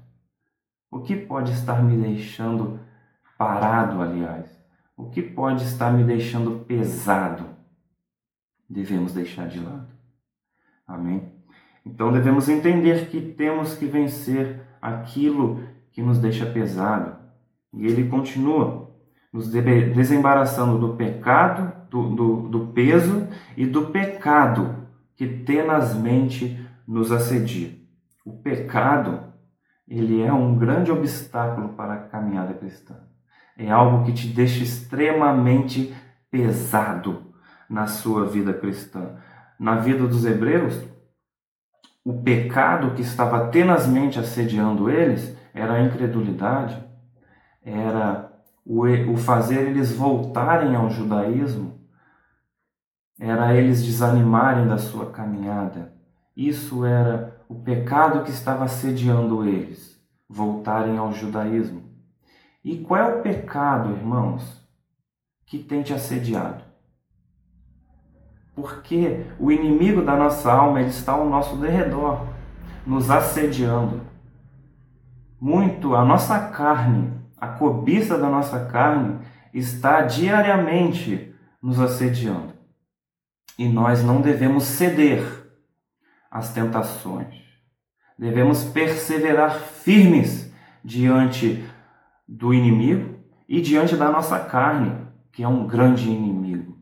O 0.89 1.01
que 1.01 1.15
pode 1.15 1.51
estar 1.51 1.83
me 1.83 1.97
deixando 1.97 2.79
parado, 3.37 4.01
aliás? 4.01 4.47
O 4.95 5.09
que 5.09 5.21
pode 5.21 5.63
estar 5.63 5.91
me 5.91 6.03
deixando 6.03 6.63
pesado? 6.65 7.45
Devemos 8.69 9.13
deixar 9.13 9.47
de 9.47 9.59
lado. 9.59 9.87
Amém? 10.87 11.31
Então 11.85 12.11
devemos 12.11 12.47
entender 12.47 13.09
que 13.09 13.21
temos 13.21 13.75
que 13.75 13.85
vencer 13.85 14.61
aquilo 14.81 15.67
que 15.91 16.01
nos 16.01 16.19
deixa 16.19 16.45
pesado. 16.45 17.17
E 17.73 17.85
ele 17.85 18.07
continua 18.07 18.82
nos 19.33 19.49
desembaraçando 19.49 20.77
do 20.77 20.95
pecado, 20.95 21.73
do, 21.89 22.15
do, 22.15 22.49
do 22.49 22.67
peso 22.67 23.27
e 23.57 23.65
do 23.65 23.87
pecado 23.87 24.87
que 25.15 25.27
tenazmente 25.27 26.63
nos 26.87 27.11
assedia. 27.11 27.75
O 28.23 28.33
pecado, 28.33 29.33
ele 29.87 30.21
é 30.21 30.31
um 30.31 30.55
grande 30.55 30.91
obstáculo 30.91 31.69
para 31.69 31.95
a 31.95 31.99
caminhada 32.07 32.53
cristã 32.53 32.95
é 33.57 33.69
algo 33.69 34.05
que 34.05 34.13
te 34.13 34.27
deixa 34.27 34.63
extremamente 34.63 35.93
pesado 36.29 37.33
na 37.69 37.87
sua 37.87 38.25
vida 38.25 38.53
cristã. 38.53 39.15
Na 39.59 39.75
vida 39.75 40.07
dos 40.07 40.25
hebreus, 40.25 40.81
o 42.03 42.21
pecado 42.21 42.95
que 42.95 43.01
estava 43.01 43.47
tenazmente 43.49 44.19
assediando 44.19 44.89
eles 44.89 45.37
era 45.53 45.73
a 45.73 45.81
incredulidade, 45.81 46.83
era 47.63 48.32
o, 48.65 48.85
o 49.11 49.17
fazer 49.17 49.67
eles 49.67 49.91
voltarem 49.91 50.75
ao 50.75 50.89
judaísmo, 50.89 51.81
era 53.19 53.53
eles 53.53 53.83
desanimarem 53.83 54.67
da 54.67 54.77
sua 54.77 55.11
caminhada. 55.11 55.93
Isso 56.35 56.83
era 56.83 57.43
o 57.47 57.55
pecado 57.55 58.23
que 58.23 58.31
estava 58.31 58.65
assediando 58.65 59.47
eles, 59.47 60.01
voltarem 60.27 60.97
ao 60.97 61.13
judaísmo. 61.13 61.83
E 62.63 62.79
qual 62.79 62.99
é 62.99 63.15
o 63.15 63.21
pecado, 63.21 63.91
irmãos, 63.91 64.65
que 65.45 65.59
tem 65.59 65.83
te 65.83 65.93
assediado? 65.93 66.63
Porque 68.55 69.25
o 69.39 69.51
inimigo 69.51 70.01
da 70.03 70.15
nossa 70.15 70.51
alma 70.51 70.79
ele 70.79 70.89
está 70.89 71.13
ao 71.13 71.29
nosso 71.29 71.57
derredor, 71.57 72.25
nos 72.85 73.09
assediando. 73.09 74.01
Muito, 75.39 75.95
a 75.95 76.05
nossa 76.05 76.39
carne, 76.49 77.11
a 77.43 77.47
cobiça 77.47 78.17
da 78.17 78.29
nossa 78.29 78.67
carne 78.67 79.19
está 79.53 80.03
diariamente 80.03 81.35
nos 81.61 81.77
assediando. 81.77 82.53
E 83.59 83.67
nós 83.67 84.01
não 84.01 84.21
devemos 84.21 84.63
ceder 84.63 85.21
às 86.31 86.53
tentações. 86.53 87.35
Devemos 88.17 88.63
perseverar 88.63 89.59
firmes 89.59 90.53
diante 90.81 91.69
do 92.25 92.53
inimigo 92.53 93.19
e 93.45 93.59
diante 93.59 93.97
da 93.97 94.09
nossa 94.09 94.39
carne, 94.39 95.05
que 95.33 95.43
é 95.43 95.47
um 95.47 95.67
grande 95.67 96.09
inimigo. 96.09 96.77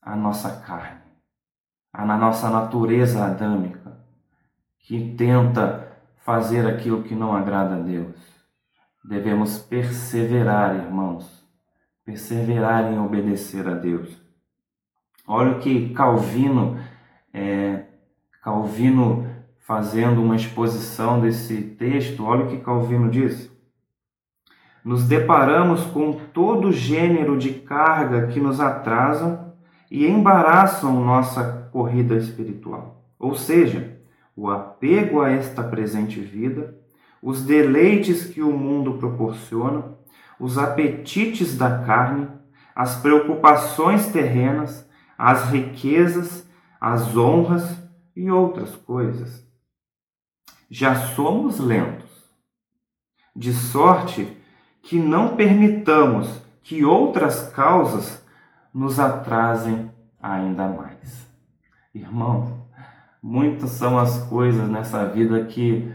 A 0.00 0.16
nossa 0.16 0.62
carne, 0.62 1.02
a 1.92 2.06
nossa 2.16 2.48
natureza 2.48 3.26
adâmica, 3.26 4.02
que 4.78 5.14
tenta 5.14 5.92
fazer 6.24 6.66
aquilo 6.66 7.02
que 7.02 7.14
não 7.14 7.36
agrada 7.36 7.76
a 7.76 7.80
Deus. 7.80 8.31
Devemos 9.04 9.58
perseverar, 9.58 10.76
irmãos, 10.76 11.46
perseverar 12.04 12.92
em 12.92 12.98
obedecer 12.98 13.66
a 13.68 13.74
Deus. 13.74 14.20
Olha 15.26 15.52
o 15.52 15.60
que 15.60 15.92
Calvino, 15.94 16.78
é, 17.32 17.84
Calvino 18.42 19.26
fazendo 19.58 20.22
uma 20.22 20.36
exposição 20.36 21.20
desse 21.20 21.60
texto, 21.62 22.24
olha 22.24 22.44
o 22.44 22.48
que 22.48 22.58
Calvino 22.58 23.10
diz 23.10 23.52
nos 24.84 25.06
deparamos 25.06 25.84
com 25.84 26.12
todo 26.12 26.72
gênero 26.72 27.38
de 27.38 27.52
carga 27.52 28.26
que 28.26 28.40
nos 28.40 28.60
atrasam 28.60 29.52
e 29.90 30.06
embaraçam 30.06 31.04
nossa 31.04 31.68
corrida 31.70 32.16
espiritual. 32.16 33.04
Ou 33.18 33.34
seja, 33.34 33.98
o 34.34 34.50
apego 34.50 35.20
a 35.20 35.30
esta 35.30 35.62
presente 35.62 36.20
vida, 36.20 36.74
os 37.22 37.44
deleites 37.44 38.26
que 38.26 38.42
o 38.42 38.52
mundo 38.52 38.94
proporciona, 38.94 39.96
os 40.40 40.58
apetites 40.58 41.56
da 41.56 41.84
carne, 41.84 42.28
as 42.74 42.96
preocupações 42.96 44.08
terrenas, 44.08 44.88
as 45.16 45.50
riquezas, 45.50 46.44
as 46.80 47.16
honras 47.16 47.78
e 48.16 48.30
outras 48.30 48.74
coisas. 48.74 49.46
Já 50.68 50.94
somos 50.94 51.60
lentos, 51.60 52.10
de 53.36 53.52
sorte 53.52 54.36
que 54.82 54.98
não 54.98 55.36
permitamos 55.36 56.42
que 56.62 56.84
outras 56.84 57.48
causas 57.50 58.24
nos 58.74 58.98
atrasem 58.98 59.90
ainda 60.20 60.68
mais. 60.68 61.28
Irmão, 61.94 62.66
muitas 63.22 63.70
são 63.70 63.98
as 63.98 64.22
coisas 64.24 64.68
nessa 64.68 65.04
vida 65.06 65.44
que, 65.44 65.92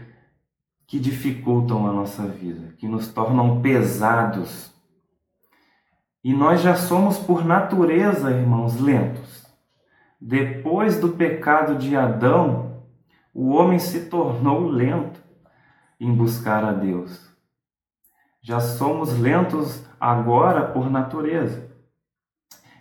que 0.88 0.98
dificultam 0.98 1.86
a 1.86 1.92
nossa 1.92 2.26
vida, 2.26 2.72
que 2.78 2.88
nos 2.88 3.08
tornam 3.08 3.60
pesados. 3.60 4.72
E 6.24 6.32
nós 6.32 6.62
já 6.62 6.74
somos, 6.74 7.18
por 7.18 7.44
natureza, 7.44 8.30
irmãos, 8.30 8.80
lentos. 8.80 9.46
Depois 10.18 10.98
do 10.98 11.10
pecado 11.10 11.76
de 11.76 11.94
Adão, 11.94 12.84
o 13.34 13.50
homem 13.50 13.78
se 13.78 14.06
tornou 14.06 14.66
lento 14.66 15.22
em 16.00 16.10
buscar 16.10 16.64
a 16.64 16.72
Deus. 16.72 17.28
Já 18.40 18.58
somos 18.58 19.16
lentos 19.18 19.84
agora 20.00 20.68
por 20.68 20.90
natureza. 20.90 21.68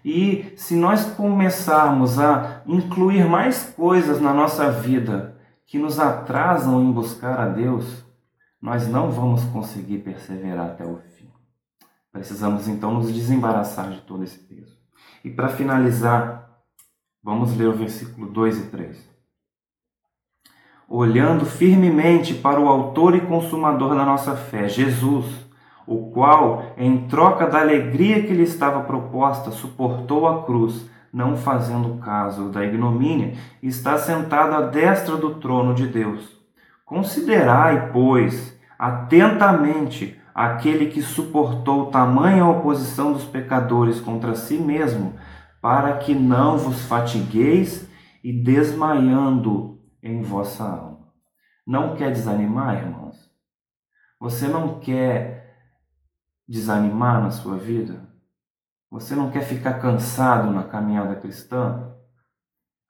E 0.04 0.54
se 0.56 0.78
nós 0.78 1.04
começarmos 1.04 2.18
a 2.18 2.62
incluir 2.66 3.26
mais 3.26 3.66
coisas 3.66 4.22
na 4.22 4.34
nossa 4.34 4.72
vida 4.72 5.37
que 5.68 5.78
nos 5.78 6.00
atrasam 6.00 6.82
em 6.82 6.92
buscar 6.92 7.40
a 7.40 7.48
Deus, 7.48 8.04
nós 8.60 8.88
não 8.88 9.12
vamos 9.12 9.44
conseguir 9.46 10.00
perseverar 10.00 10.72
até 10.72 10.84
o 10.84 10.98
fim. 10.98 11.30
Precisamos 12.12 12.68
então 12.68 12.92
nos 12.96 13.14
desembaraçar 13.14 13.92
de 13.92 14.02
todo 14.02 14.24
esse 14.24 14.40
peso. 14.40 14.76
E 15.24 15.30
para 15.30 15.50
finalizar, 15.50 16.64
vamos 17.22 17.56
ler 17.56 17.68
o 17.68 17.78
versículo 17.78 18.32
2 18.32 18.58
e 18.58 18.66
3 18.72 19.18
olhando 20.88 21.46
firmemente 21.46 22.34
para 22.34 22.60
o 22.60 22.70
Autor 22.70 23.16
e 23.16 23.22
Consumador 23.22 23.94
da 23.94 24.06
nossa 24.06 24.36
fé, 24.36 24.70
Jesus, 24.70 25.26
o 25.86 26.12
qual, 26.12 26.74
em 26.78 27.08
troca 27.08 27.48
da 27.48 27.60
alegria 27.60 28.24
que 28.24 28.34
lhe 28.34 28.44
estava 28.44 28.82
proposta, 28.82 29.52
suportou 29.52 30.28
a 30.28 30.44
cruz, 30.46 30.90
não 31.12 31.36
fazendo 31.36 31.98
caso 31.98 32.50
da 32.50 32.64
ignomínia, 32.64 33.36
está 33.62 33.98
sentado 33.98 34.54
à 34.54 34.62
destra 34.62 35.16
do 35.16 35.36
trono 35.36 35.74
de 35.74 35.88
Deus. 35.88 36.38
Considerai, 36.86 37.92
pois, 37.92 38.58
atentamente 38.78 40.20
aquele 40.34 40.88
que 40.88 41.02
suportou 41.02 41.88
tamanha 41.88 42.46
oposição 42.46 43.12
dos 43.12 43.26
pecadores 43.26 44.00
contra 44.00 44.36
si 44.36 44.58
mesmo, 44.58 45.16
para 45.62 45.98
que 45.98 46.14
não 46.14 46.58
vos 46.58 46.86
fatigueis 46.86 47.90
e 48.24 48.32
desmaiando 48.32 49.80
em 50.02 50.22
vossa 50.22 50.64
alma. 50.64 51.08
Não 51.66 51.96
quer 51.96 52.12
desanimar, 52.12 52.78
irmãos? 52.78 53.18
Você 54.20 54.48
não 54.48 54.80
quer 54.80 55.56
desanimar 56.48 57.22
na 57.22 57.32
sua 57.32 57.58
vida? 57.58 58.07
Você 58.90 59.16
não 59.16 59.30
quer 59.30 59.44
ficar 59.44 59.76
cansado 59.76 60.52
na 60.52 60.64
caminhada 60.64 61.16
cristã? 61.16 61.94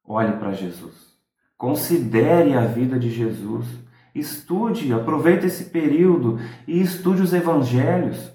Olhe 0.04 0.34
para 0.34 0.54
Jesus. 0.54 1.18
Considere 1.58 2.56
a 2.56 2.62
vida 2.62 3.00
de 3.00 3.10
Jesus. 3.10 3.68
Estude, 4.14 4.94
aproveite 4.94 5.48
esse 5.48 5.66
período 5.66 6.40
e 6.68 6.82
estude 6.82 7.22
os 7.22 7.34
evangelhos. 7.34 8.32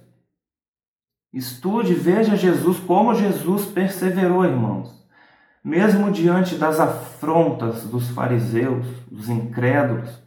Estude, 1.33 1.95
veja 1.95 2.37
Jesus 2.37 2.79
como 2.81 3.15
Jesus 3.15 3.67
perseverou, 3.67 4.45
irmãos. 4.45 5.03
Mesmo 5.65 6.11
diante 6.11 6.57
das 6.57 6.81
afrontas 6.81 7.85
dos 7.85 8.11
fariseus, 8.11 8.85
dos 9.11 9.29
incrédulos, 9.29 10.21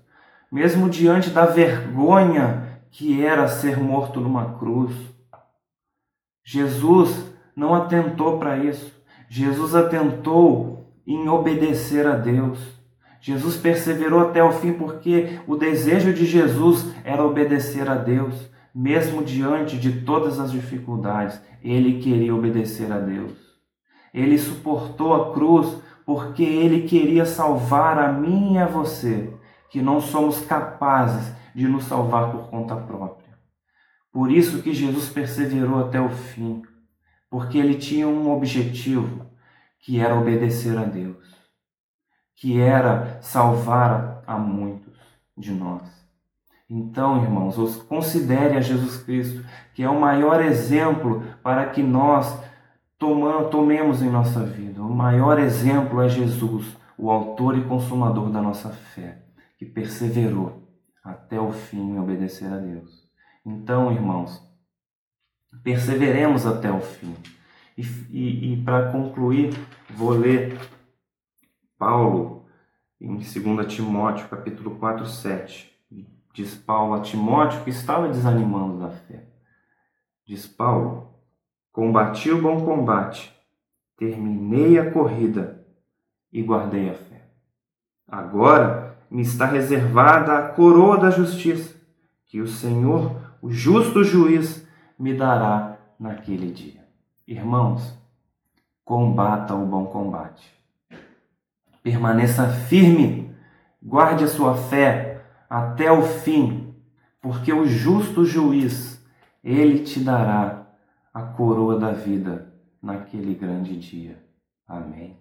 mesmo 0.49 0.89
diante 0.89 1.29
da 1.29 1.45
vergonha 1.45 2.79
que 2.89 3.23
era 3.23 3.47
ser 3.47 3.77
morto 3.77 4.21
numa 4.21 4.57
cruz, 4.57 4.95
Jesus 6.47 7.25
não 7.55 7.73
atentou 7.73 8.37
para 8.37 8.57
isso. 8.59 8.93
Jesus 9.27 9.73
atentou 9.73 10.93
em 11.05 11.27
obedecer 11.27 12.05
a 12.05 12.15
Deus. 12.15 12.59
Jesus 13.19 13.57
perseverou 13.57 14.19
até 14.19 14.43
o 14.43 14.51
fim 14.51 14.71
porque 14.71 15.39
o 15.47 15.55
desejo 15.55 16.13
de 16.13 16.25
Jesus 16.27 16.85
era 17.03 17.25
obedecer 17.25 17.89
a 17.89 17.95
Deus, 17.95 18.47
mesmo 18.73 19.23
diante 19.23 19.77
de 19.77 20.03
todas 20.03 20.39
as 20.39 20.51
dificuldades. 20.51 21.41
Ele 21.63 21.99
queria 21.99 22.35
obedecer 22.35 22.91
a 22.91 22.99
Deus. 22.99 23.33
Ele 24.13 24.37
suportou 24.37 25.15
a 25.15 25.33
cruz 25.33 25.75
porque 26.05 26.43
ele 26.43 26.87
queria 26.87 27.25
salvar 27.25 27.97
a 27.97 28.11
mim 28.13 28.53
e 28.53 28.57
a 28.59 28.67
você, 28.67 29.33
que 29.71 29.81
não 29.81 29.99
somos 29.99 30.41
capazes 30.45 31.33
de 31.55 31.67
nos 31.67 31.85
salvar 31.85 32.31
por 32.31 32.51
conta 32.51 32.75
própria. 32.75 33.24
Por 34.15 34.31
isso 34.31 34.63
que 34.63 34.73
Jesus 34.73 35.09
perseverou 35.09 35.77
até 35.77 35.99
o 35.99 36.07
fim, 36.07 36.61
porque 37.29 37.57
ele 37.57 37.75
tinha 37.75 38.07
um 38.07 38.31
objetivo, 38.31 39.25
que 39.77 39.99
era 39.99 40.17
obedecer 40.17 40.77
a 40.77 40.85
Deus, 40.85 41.17
que 42.33 42.57
era 42.57 43.19
salvar 43.21 44.23
a 44.25 44.37
muitos 44.37 44.97
de 45.37 45.51
nós. 45.51 45.81
Então, 46.69 47.21
irmãos, 47.21 47.57
considere 47.89 48.55
a 48.55 48.61
Jesus 48.61 49.03
Cristo, 49.03 49.45
que 49.73 49.83
é 49.83 49.89
o 49.89 49.99
maior 49.99 50.41
exemplo 50.41 51.21
para 51.43 51.65
que 51.71 51.83
nós 51.83 52.41
tomemos 52.97 54.01
em 54.01 54.09
nossa 54.09 54.45
vida. 54.45 54.81
O 54.81 54.95
maior 54.95 55.37
exemplo 55.39 56.01
é 56.01 56.07
Jesus, 56.07 56.65
o 56.97 57.11
autor 57.11 57.57
e 57.57 57.65
consumador 57.65 58.29
da 58.29 58.41
nossa 58.41 58.69
fé, 58.69 59.25
que 59.59 59.65
perseverou 59.65 60.69
até 61.03 61.37
o 61.37 61.51
fim 61.51 61.81
em 61.81 61.99
obedecer 61.99 62.47
a 62.47 62.57
Deus. 62.57 63.04
Então, 63.45 63.91
irmãos, 63.91 64.41
perseveremos 65.63 66.45
até 66.45 66.71
o 66.71 66.81
fim. 66.81 67.15
E, 67.77 67.83
e, 68.09 68.53
e 68.53 68.63
para 68.63 68.91
concluir, 68.91 69.53
vou 69.89 70.11
ler 70.11 70.59
Paulo 71.77 72.45
em 72.99 73.15
2 73.15 73.67
Timóteo, 73.67 74.27
capítulo 74.29 74.77
4, 74.77 75.05
7. 75.05 75.75
Diz 76.33 76.53
Paulo 76.53 76.95
a 76.95 77.01
Timóteo 77.01 77.63
que 77.63 77.69
estava 77.69 78.09
desanimando 78.09 78.79
da 78.79 78.89
fé. 78.89 79.25
Diz 80.25 80.45
Paulo: 80.45 81.13
Combati 81.71 82.29
o 82.29 82.41
bom 82.41 82.65
combate, 82.65 83.33
terminei 83.95 84.77
a 84.77 84.91
corrida 84.91 85.65
e 86.33 86.41
guardei 86.41 86.89
a 86.89 86.93
fé. 86.93 87.29
Agora 88.05 88.97
me 89.09 89.21
está 89.21 89.45
reservada 89.45 90.37
a 90.37 90.49
coroa 90.49 90.97
da 90.97 91.09
justiça, 91.09 91.73
que 92.25 92.41
o 92.41 92.47
Senhor, 92.47 93.24
o 93.45 93.51
justo 93.51 94.03
juiz 94.03 94.67
me 94.97 95.13
dará 95.13 95.77
naquele 95.99 96.51
dia. 96.51 96.83
Irmãos, 97.27 97.95
combata 98.83 99.53
o 99.53 99.67
bom 99.67 99.85
combate. 99.85 100.51
Permaneça 101.83 102.49
firme, 102.49 103.35
guarde 103.79 104.23
a 104.23 104.27
sua 104.27 104.55
fé 104.55 105.23
até 105.47 105.91
o 105.91 106.01
fim, 106.01 106.73
porque 107.21 107.53
o 107.53 107.67
justo 107.67 108.25
juiz, 108.25 108.99
ele 109.43 109.83
te 109.83 109.99
dará 109.99 110.65
a 111.13 111.21
coroa 111.21 111.77
da 111.77 111.91
vida 111.91 112.51
naquele 112.81 113.35
grande 113.35 113.77
dia. 113.77 114.25
Amém. 114.67 115.19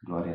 Glória 0.00 0.30
a 0.30 0.34